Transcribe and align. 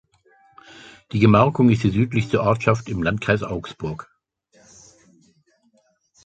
Die 1.11 1.19
Gemarkung 1.19 1.69
ist 1.69 1.83
die 1.83 1.91
südlichste 1.91 2.41
Ortschaft 2.41 2.89
im 2.89 3.03
Landkreis 3.03 3.43
Augsburg. 3.43 4.09